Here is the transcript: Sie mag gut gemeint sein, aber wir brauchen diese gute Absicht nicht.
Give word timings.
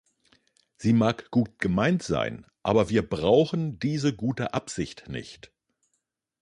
Sie 0.77 0.93
mag 0.93 1.29
gut 1.29 1.59
gemeint 1.59 2.01
sein, 2.01 2.47
aber 2.63 2.89
wir 2.89 3.07
brauchen 3.07 3.77
diese 3.77 4.15
gute 4.15 4.51
Absicht 4.55 5.07
nicht. 5.09 5.51